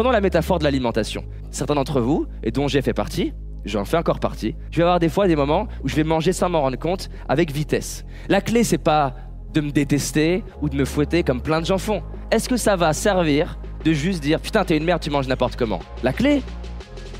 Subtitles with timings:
[0.00, 1.26] Prenons la métaphore de l'alimentation.
[1.50, 3.34] Certains d'entre vous, et dont j'ai fait partie,
[3.66, 6.32] j'en fais encore partie, je vais avoir des fois des moments où je vais manger
[6.32, 8.06] sans m'en rendre compte avec vitesse.
[8.30, 9.14] La clé, c'est pas
[9.52, 12.02] de me détester ou de me fouetter comme plein de gens font.
[12.30, 15.56] Est-ce que ça va servir de juste dire putain, t'es une merde, tu manges n'importe
[15.56, 15.80] comment?
[16.02, 16.40] La clé,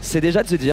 [0.01, 0.73] c'est déjà de se dire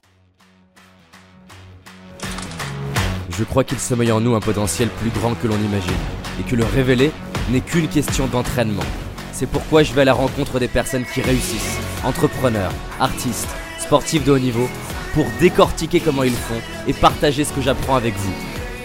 [3.38, 5.92] Je crois qu'il sommeille en nous un potentiel plus grand que l'on imagine,
[6.40, 7.12] et que le révéler
[7.52, 8.86] n'est qu'une question d'entraînement.
[9.34, 13.50] C'est pourquoi je vais à la rencontre des personnes qui réussissent, entrepreneurs, artistes,
[13.80, 14.68] sportifs de haut niveau,
[15.14, 18.34] pour décortiquer comment ils font et partager ce que j'apprends avec vous.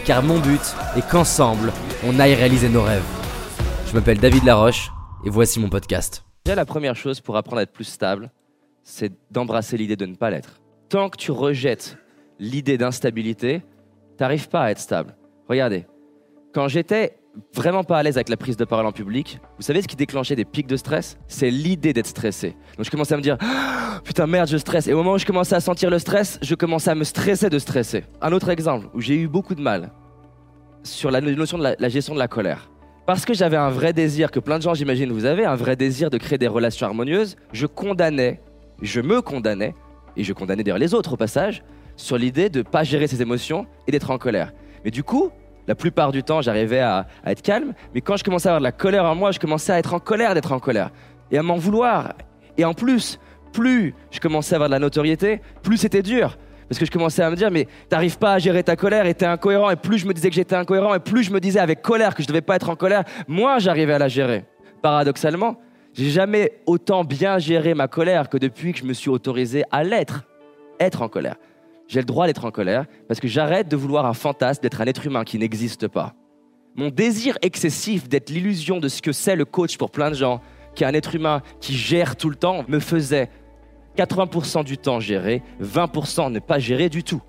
[0.04, 0.60] Car mon but
[0.96, 1.72] est qu'ensemble,
[2.04, 3.04] on aille réaliser nos rêves.
[3.86, 4.90] Je m'appelle David Laroche,
[5.24, 6.24] et voici mon podcast.
[6.46, 8.30] La première chose pour apprendre à être plus stable,
[8.82, 10.60] c'est d'embrasser l'idée de ne pas l'être.
[10.88, 11.98] Tant que tu rejettes
[12.38, 13.62] l'idée d'instabilité,
[14.16, 15.16] t'arrives pas à être stable.
[15.48, 15.86] Regardez,
[16.52, 17.18] quand j'étais
[17.54, 19.96] vraiment pas à l'aise avec la prise de parole en public, vous savez ce qui
[19.96, 21.18] déclenchait des pics de stress?
[21.28, 22.56] C'est l'idée d'être stressé.
[22.76, 24.86] Donc je commençais à me dire Ah, putain merde, je stresse.
[24.86, 27.50] Et au moment où je commençais à sentir le stress, je commençais à me stresser
[27.50, 28.04] de stresser.
[28.20, 29.90] Un autre exemple où j'ai eu beaucoup de mal
[30.82, 32.70] sur la notion de la, la gestion de la colère.
[33.06, 35.74] Parce que j'avais un vrai désir que plein de gens, j'imagine, vous avez, un vrai
[35.74, 38.40] désir de créer des relations harmonieuses, je condamnais,
[38.80, 39.74] je me condamnais,
[40.16, 41.64] et je condamnais d'ailleurs les autres au passage,
[41.96, 44.52] sur l'idée de ne pas gérer ses émotions et d'être en colère.
[44.84, 45.30] Mais du coup,
[45.66, 48.64] la plupart du temps, j'arrivais à, être calme, mais quand je commençais à avoir de
[48.64, 50.90] la colère en moi, je commençais à être en colère d'être en colère,
[51.30, 52.14] et à m'en vouloir.
[52.58, 53.18] Et en plus,
[53.52, 56.36] plus je commençais à avoir de la notoriété, plus c'était dur.
[56.68, 59.14] Parce que je commençais à me dire, mais t'arrives pas à gérer ta colère et
[59.14, 59.70] t'es incohérent.
[59.70, 62.14] Et plus je me disais que j'étais incohérent, et plus je me disais avec colère
[62.14, 64.44] que je devais pas être en colère, moins j'arrivais à la gérer.
[64.80, 65.58] Paradoxalement,
[65.92, 69.84] j'ai jamais autant bien géré ma colère que depuis que je me suis autorisé à
[69.84, 70.24] l'être,
[70.80, 71.36] être en colère.
[71.92, 74.86] J'ai le droit d'être en colère parce que j'arrête de vouloir un fantasme d'être un
[74.86, 76.14] être humain qui n'existe pas.
[76.74, 80.40] Mon désir excessif d'être l'illusion de ce que c'est le coach pour plein de gens,
[80.74, 83.28] qui est un être humain qui gère tout le temps, me faisait
[83.98, 87.20] 80% du temps gérer, 20% ne pas gérer du tout.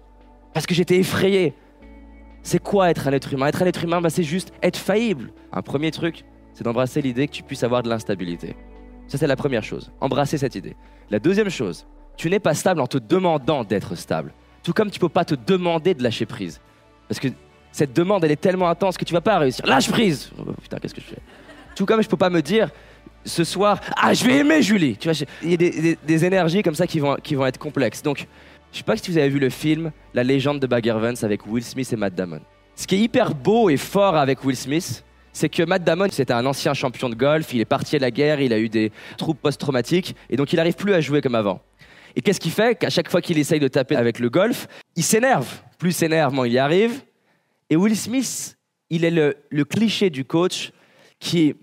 [0.54, 1.54] Parce que j'étais effrayé.
[2.42, 3.48] C'est quoi être un être humain?
[3.48, 5.34] Être un être humain, bah, c'est juste être faillible.
[5.52, 8.56] Un premier truc, c'est d'embrasser l'idée que tu puisses avoir de l'instabilité.
[9.08, 9.92] Ça, c'est la première chose.
[10.00, 10.78] Embrasser cette idée.
[11.10, 11.86] La deuxième chose,
[12.16, 14.32] tu n'es pas stable en te demandant d'être stable.
[14.64, 16.60] Tout comme tu peux pas te demander de lâcher prise.
[17.08, 17.28] Parce que
[17.72, 19.66] cette demande, elle est tellement intense que tu vas pas réussir.
[19.66, 21.22] Lâche prise Oh, Putain, qu'est-ce que je fais?
[21.76, 22.70] Tout comme je peux pas me dire
[23.26, 24.98] ce soir, ah, je vais aimer Julie.
[24.98, 25.54] Tu vois, il y
[25.92, 28.02] a des énergies comme ça qui vont, qui vont être complexes.
[28.04, 28.28] Donc,
[28.72, 31.46] je sais pas si vous avez vu le film La légende de Bagger Vance avec
[31.48, 32.42] Will Smith et Matt Damon.
[32.76, 36.34] Ce qui est hyper beau et fort avec Will Smith, c'est que Matt Damon, c'était
[36.34, 38.92] un ancien champion de golf, il est parti à la guerre, il a eu des
[39.18, 41.62] troubles post-traumatiques, et donc il n'arrive plus à jouer comme avant.
[42.16, 45.04] Et qu'est-ce qu'il fait Qu'à chaque fois qu'il essaye de taper avec le golf, il
[45.04, 45.62] s'énerve.
[45.78, 47.04] Plus s'énerve, moins il y arrive.
[47.70, 48.58] Et Will Smith,
[48.90, 50.72] il est le, le cliché du coach
[51.20, 51.56] qui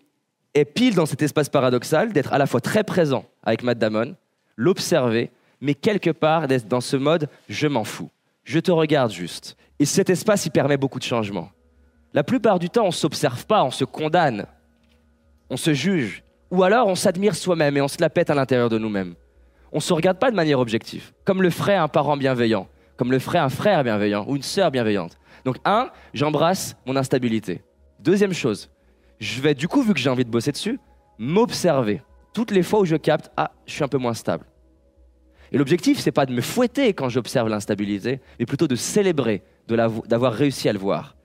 [0.55, 4.17] est pile dans cet espace paradoxal d'être à la fois très présent avec Matt Damon,
[4.57, 5.31] l'observer,
[5.61, 8.11] mais quelque part d'être dans ce mode je m'en fous,
[8.45, 9.57] je te regarde juste.
[9.79, 11.51] Et cet espace, il permet beaucoup de changements.
[12.13, 14.47] La plupart du temps, on s'observe pas, on se condamne,
[15.49, 18.69] on se juge, ou alors on s'admire soi-même et on se la pète à l'intérieur
[18.69, 19.15] de nous-mêmes.
[19.73, 23.19] On se regarde pas de manière objective, comme le ferait un parent bienveillant, comme le
[23.19, 25.17] ferait un frère bienveillant ou une sœur bienveillante.
[25.45, 27.63] Donc un, j'embrasse mon instabilité.
[28.01, 28.71] Deuxième chose,
[29.21, 30.81] je vais du coup, vu que j'ai envie de bosser dessus,
[31.19, 32.03] m'observer.
[32.33, 34.45] Toutes les fois où je capte, ah, je suis un peu moins stable.
[35.53, 40.33] Et l'objectif, c'est pas de me fouetter quand j'observe l'instabilité, mais plutôt de célébrer, d'avoir
[40.33, 41.17] réussi à le voir.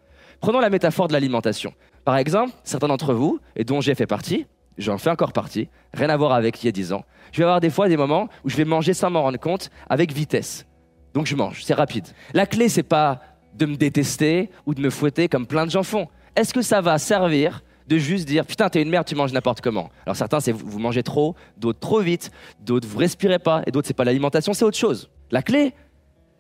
[0.42, 1.74] Prenons la métaphore de l'alimentation.
[2.04, 4.46] Par exemple, certains d'entre vous, et dont j'ai fait partie,
[4.78, 7.44] j'en fais encore partie, rien à voir avec il y a 10 ans, je vais
[7.44, 10.66] avoir des fois des moments où je vais manger sans m'en rendre compte, avec vitesse.
[11.14, 12.08] Donc je mange, c'est rapide.
[12.34, 13.22] La clé, c'est pas
[13.54, 16.08] de me détester ou de me fouetter comme plein de gens font.
[16.36, 19.62] Est-ce que ça va servir de juste dire putain t'es une merde tu manges n'importe
[19.62, 19.90] comment?
[20.06, 23.88] Alors certains c'est vous mangez trop d'autres trop vite d'autres vous respirez pas et d'autres
[23.88, 25.74] c'est pas l'alimentation c'est autre chose la clé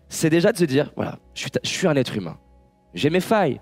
[0.10, 2.38] c'est déjà de se dire voilà je suis un être humain
[2.96, 3.62] j'ai mes failles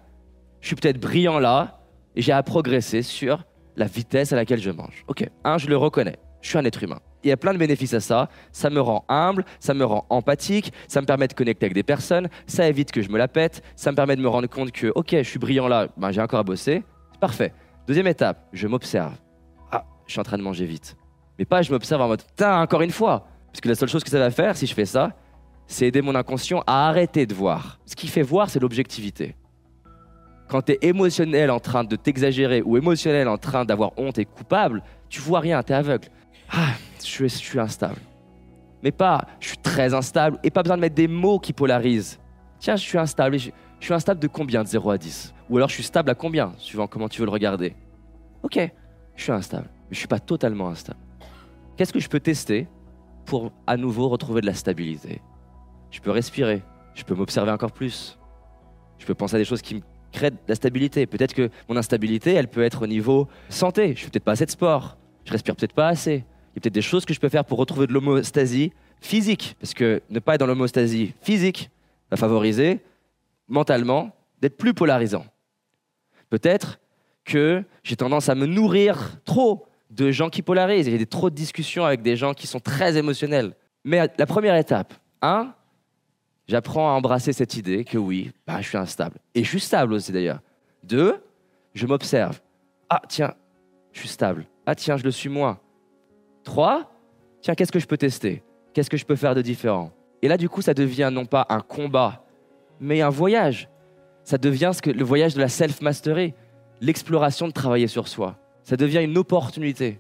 [0.62, 1.82] je suis peut-être brillant là
[2.16, 3.44] et j'ai à progresser sur
[3.76, 6.84] la vitesse à laquelle je mange ok un je le reconnais je suis un être
[6.84, 9.86] humain il y a plein de bénéfices à ça ça me rend humble ça me
[9.86, 13.18] rend empathique ça me permet de connecter avec des personnes ça évite que je me
[13.18, 15.88] la pète ça me permet de me rendre compte que ok je suis brillant là
[15.98, 16.84] ben, j'ai encore à bosser
[17.20, 17.54] parfait
[17.86, 19.14] Deuxième étape, je m'observe.
[19.70, 20.96] Ah, je suis en train de manger vite.
[21.38, 23.28] Mais pas je m'observe en mode, putain, encore une fois.
[23.48, 25.12] Parce que la seule chose que ça va faire, si je fais ça,
[25.68, 27.80] c'est aider mon inconscient à arrêter de voir.
[27.86, 29.36] Ce qui fait voir, c'est l'objectivité.
[30.54, 34.26] Quand tu es émotionnel en train de t'exagérer ou émotionnel en train d'avoir honte et
[34.26, 36.10] coupable, tu vois rien, tu es aveugle.
[36.48, 36.74] Ah,
[37.04, 38.00] je suis, instable.
[38.84, 42.20] Mais pas, je suis très instable et pas besoin de mettre des mots qui polarisent.
[42.60, 43.36] Tiens, je suis instable.
[43.40, 46.14] je suis instable de combien de 0 à 10 Ou alors je suis stable à
[46.14, 47.76] combien, suivant comment tu veux le regarder?
[48.44, 48.60] Ok,
[49.16, 51.00] je suis instable, mais je suis pas totalement instable.
[51.78, 52.68] Qu'est-ce que je peux tester
[53.26, 55.20] pour à nouveau retrouver de la stabilité?
[55.90, 56.62] Je peux respirer,
[56.94, 58.20] je peux m'observer encore plus,
[59.00, 59.82] je peux penser à des choses qui me
[60.14, 61.06] créent de la stabilité.
[61.06, 63.94] Peut-être que mon instabilité, elle peut être au niveau santé.
[63.96, 66.16] Je fais peut-être pas assez de sport, je respire peut-être pas assez.
[66.16, 68.72] Il y a peut-être des choses que je peux faire pour retrouver de l'homostasie
[69.02, 71.70] physique, parce que ne pas être dans l'homostasie physique
[72.10, 72.80] va favoriser
[73.48, 75.26] mentalement d'être plus polarisant.
[76.30, 76.80] Peut-être
[77.26, 80.88] que j'ai tendance à me nourrir trop de gens qui polarisent.
[80.88, 83.54] Il y a trop de discussions avec des gens qui sont très émotionnels.
[83.84, 85.54] Mais la première étape, un,
[86.48, 89.18] j'apprends à embrasser cette idée que oui, bah, je suis instable.
[89.36, 90.40] Et je suis stable aussi d'ailleurs.
[90.84, 91.24] Deux,
[91.74, 92.42] je m'observe.
[92.90, 93.34] Ah tiens,
[93.92, 94.46] je suis stable.
[94.66, 95.60] Ah tiens, je le suis moins.
[96.44, 96.92] Trois,
[97.42, 98.44] tiens, qu'est-ce que je peux tester?
[98.74, 99.92] Qu'est-ce que je peux faire de différent?
[100.22, 102.26] Et là, du coup, ça devient non pas un combat,
[102.80, 103.70] mais un voyage.
[104.24, 106.34] Ça devient ce que, le voyage de la self-mastery,
[106.82, 110.00] l'exploration de travailler sur soi ça devient une opportunité.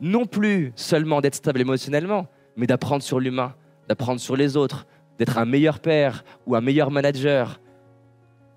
[0.00, 2.26] Non plus seulement d'être stable émotionnellement,
[2.56, 3.54] mais d'apprendre sur l'humain,
[3.88, 4.86] d'apprendre sur les autres,
[5.20, 7.60] d'être un meilleur père ou un meilleur manager.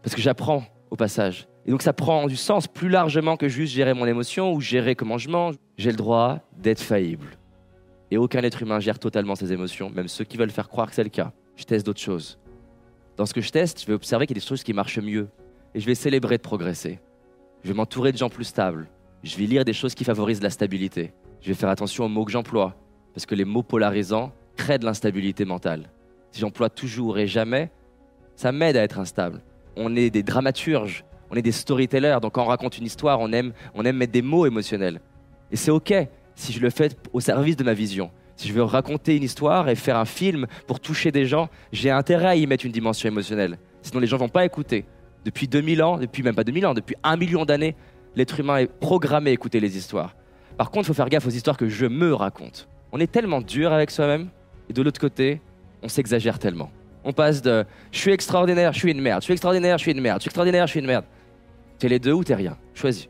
[0.02, 1.50] Parce que j'apprends au passage.
[1.66, 4.96] Et donc ça prend du sens plus largement que juste gérer mon émotion ou gérer
[4.96, 5.56] comment je mange.
[5.78, 7.38] J'ai le droit d'être faillible.
[8.12, 10.96] Et aucun être humain gère totalement ses émotions, même ceux qui veulent faire croire que
[10.96, 11.34] c'est le cas.
[11.58, 12.40] Je teste d'autres choses.
[13.18, 15.00] Dans ce que je teste, je vais observer qu'il y a des choses qui marchent
[15.00, 15.28] mieux.
[15.76, 17.02] Et je vais célébrer de progresser.
[17.64, 18.88] Je vais m'entourer de gens plus stables,
[19.22, 21.12] je vais lire des choses qui favorisent la stabilité.
[21.42, 22.76] Je vais faire attention aux mots que j'emploie,
[23.14, 25.90] parce que les mots polarisants créent de l'instabilité mentale.
[26.34, 27.70] Si j'emploie toujours et jamais,
[28.36, 29.42] ça m'aide à être instable.
[29.78, 33.32] On est des dramaturges, on est des storytellers, donc quand on raconte une histoire, on
[33.32, 35.00] aime, on aime mettre des mots émotionnels.
[35.52, 35.94] Et c'est OK
[36.34, 38.10] si je le fais au service de ma vision.
[38.36, 41.92] Si je veux raconter une histoire et faire un film pour toucher des gens, j'ai
[41.92, 43.60] intérêt à y mettre une dimension émotionnelle.
[43.84, 44.86] Sinon, les gens vont pas écouter.
[45.26, 47.76] Depuis 2000 ans, depuis même pas 2000 ans, depuis un million d'années,
[48.16, 50.16] l'être humain est programmé à écouter les histoires.
[50.58, 52.68] Par contre, il faut faire gaffe aux histoires que je me raconte.
[52.92, 54.30] On est tellement dur avec soi-même,
[54.68, 55.40] et de l'autre côté,
[55.84, 56.72] on s'exagère tellement.
[57.04, 59.92] On passe de je suis extraordinaire, je suis une merde, je suis extraordinaire, je suis
[59.92, 61.06] une merde, je suis extraordinaire, je suis une merde.
[61.78, 63.10] T'es les deux ou t'es rien, choisis.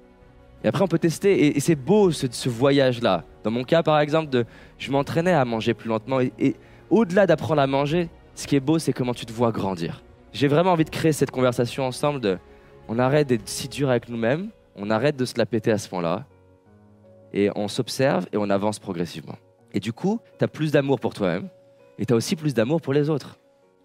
[0.64, 3.24] Et après, on peut tester, et, c'est beau ce, voyage-là.
[3.44, 4.46] Dans mon cas, par exemple, de,
[4.78, 6.56] je m'entraînais à manger plus lentement, et, et
[6.90, 10.02] au-delà d'apprendre à manger, ce qui est beau, c'est comment tu te vois grandir.
[10.32, 12.38] J'ai vraiment envie de créer cette conversation ensemble de,
[12.88, 15.90] on arrête d'être si dur avec nous-mêmes, on arrête de se la péter à ce
[15.90, 16.26] point-là,
[17.34, 19.36] et on s'observe et on avance progressivement.
[19.74, 21.50] Et du coup, tu as plus d'amour pour toi-même,
[22.00, 23.38] et tu as aussi plus d'amour pour les autres.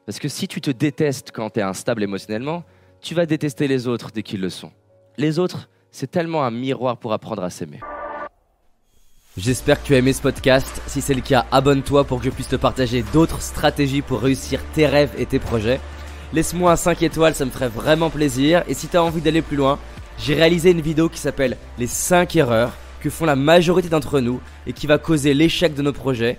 [0.07, 2.65] Parce que si tu te détestes quand tu es instable émotionnellement,
[3.01, 4.73] tu vas détester les autres dès qu'ils le sont.
[5.17, 7.81] Les autres, c'est tellement un miroir pour apprendre à s'aimer.
[9.37, 10.83] J'espère que tu as aimé ce podcast.
[10.87, 14.61] Si c'est le cas, abonne-toi pour que je puisse te partager d'autres stratégies pour réussir
[14.75, 15.81] tes rêves et tes projets.
[16.33, 18.65] Laisse-moi un 5 étoiles, ça me ferait vraiment plaisir.
[18.67, 19.79] Et si tu as envie d'aller plus loin,
[20.19, 24.41] j'ai réalisé une vidéo qui s'appelle Les 5 erreurs que font la majorité d'entre nous
[24.67, 26.39] et qui va causer l'échec de nos projets,